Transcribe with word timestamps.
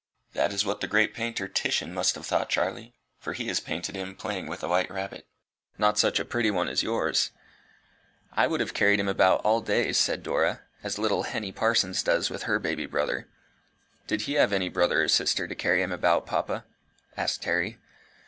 "That 0.33 0.51
is 0.51 0.65
what 0.65 0.81
the 0.81 0.87
great 0.87 1.13
painter 1.13 1.47
Titian 1.47 1.93
must 1.93 2.15
have 2.15 2.25
thought, 2.25 2.49
Charlie; 2.49 2.95
for 3.19 3.33
he 3.33 3.47
has 3.49 3.59
painted 3.59 3.95
him 3.95 4.15
playing 4.15 4.47
with 4.47 4.63
a 4.63 4.67
white 4.67 4.89
rabbit, 4.89 5.27
not 5.77 5.99
such 5.99 6.19
a 6.19 6.25
pretty 6.25 6.49
one 6.49 6.67
as 6.67 6.81
yours." 6.81 7.29
"I 8.33 8.47
would 8.47 8.61
have 8.61 8.73
carried 8.73 8.99
him 8.99 9.07
about 9.07 9.41
all 9.45 9.61
day," 9.61 9.93
said 9.93 10.23
Dora, 10.23 10.61
"as 10.81 10.97
little 10.97 11.21
Henny 11.21 11.51
Parsons 11.51 12.01
does 12.01 12.29
her 12.29 12.57
baby 12.57 12.87
brother." 12.87 13.27
"Did 14.07 14.21
he 14.21 14.33
have 14.33 14.51
any 14.51 14.69
brother 14.69 15.03
or 15.03 15.07
sister 15.07 15.47
to 15.47 15.53
carry 15.53 15.83
him 15.83 15.91
about, 15.91 16.25
papa?" 16.25 16.65
asked 17.15 17.43
Harry. 17.43 17.77